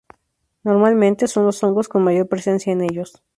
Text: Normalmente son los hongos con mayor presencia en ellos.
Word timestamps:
Normalmente 0.63 1.27
son 1.27 1.45
los 1.45 1.63
hongos 1.63 1.87
con 1.87 2.03
mayor 2.03 2.27
presencia 2.27 2.73
en 2.73 2.81
ellos. 2.81 3.21